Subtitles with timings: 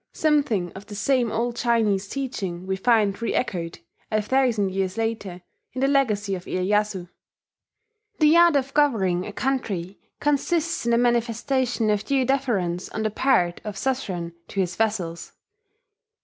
[0.13, 5.43] Something of the same old Chinese teaching we find reechoed, a thousand years later,
[5.73, 7.07] in the Legacy of Iyeyasu:
[8.17, 13.11] "The art of governing a country consists in the manifestation of due deference on the
[13.11, 15.33] part of a suzerain to his vassals.